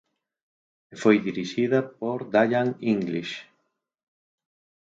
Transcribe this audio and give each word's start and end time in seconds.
Foi 1.01 1.15
dirixida 1.27 1.79
por 1.99 2.19
Diane 2.33 2.73
English. 2.93 3.33